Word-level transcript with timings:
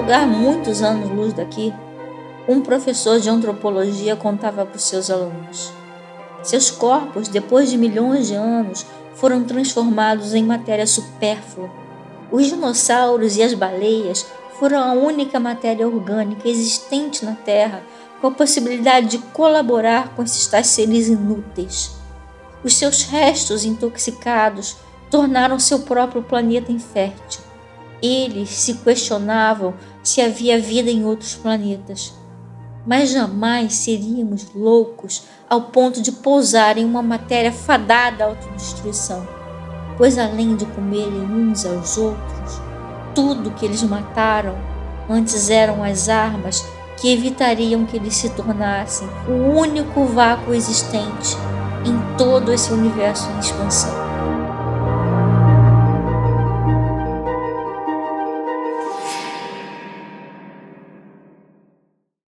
lugar 0.00 0.26
muitos 0.26 0.80
anos-luz 0.80 1.34
daqui, 1.34 1.74
um 2.48 2.62
professor 2.62 3.20
de 3.20 3.28
antropologia 3.28 4.16
contava 4.16 4.64
para 4.64 4.76
os 4.76 4.84
seus 4.84 5.10
alunos. 5.10 5.70
Seus 6.42 6.70
corpos, 6.70 7.28
depois 7.28 7.70
de 7.70 7.76
milhões 7.76 8.28
de 8.28 8.34
anos, 8.34 8.86
foram 9.14 9.44
transformados 9.44 10.32
em 10.32 10.42
matéria 10.42 10.86
supérflua. 10.86 11.70
Os 12.32 12.46
dinossauros 12.46 13.36
e 13.36 13.42
as 13.42 13.52
baleias 13.52 14.26
foram 14.58 14.78
a 14.82 14.92
única 14.94 15.38
matéria 15.38 15.86
orgânica 15.86 16.48
existente 16.48 17.22
na 17.22 17.34
Terra 17.34 17.82
com 18.22 18.28
a 18.28 18.30
possibilidade 18.30 19.08
de 19.08 19.18
colaborar 19.18 20.14
com 20.14 20.22
esses 20.22 20.46
tais 20.46 20.68
seres 20.68 21.08
inúteis. 21.08 21.90
Os 22.64 22.74
seus 22.74 23.02
restos 23.02 23.66
intoxicados 23.66 24.78
tornaram 25.10 25.58
seu 25.58 25.80
próprio 25.80 26.22
planeta 26.22 26.72
infértil. 26.72 27.49
Eles 28.02 28.50
se 28.50 28.74
questionavam 28.74 29.74
se 30.02 30.20
havia 30.20 30.58
vida 30.58 30.90
em 30.90 31.04
outros 31.04 31.34
planetas 31.34 32.20
mas 32.86 33.10
jamais 33.10 33.74
seríamos 33.74 34.46
loucos 34.54 35.24
ao 35.48 35.62
ponto 35.62 36.00
de 36.00 36.12
pousar 36.12 36.78
em 36.78 36.84
uma 36.84 37.02
matéria 37.02 37.52
fadada 37.52 38.24
à 38.24 38.26
autodestruição, 38.28 39.26
pois 39.96 40.18
além 40.18 40.56
de 40.56 40.64
comerem 40.66 41.24
uns 41.24 41.66
aos 41.66 41.98
outros, 41.98 42.60
tudo 43.14 43.50
que 43.52 43.66
eles 43.66 43.82
mataram 43.82 44.56
antes 45.08 45.50
eram 45.50 45.82
as 45.82 46.08
armas 46.08 46.64
que 46.96 47.12
evitariam 47.12 47.84
que 47.84 47.96
eles 47.96 48.16
se 48.16 48.30
tornassem 48.30 49.08
o 49.28 49.58
único 49.58 50.04
vácuo 50.04 50.54
existente 50.54 51.36
em 51.84 52.16
todo 52.16 52.52
esse 52.52 52.72
universo 52.72 53.28
em 53.30 53.38
expansão. 53.40 54.09